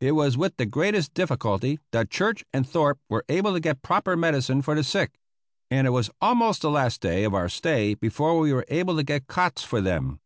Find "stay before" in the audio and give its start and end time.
7.48-8.38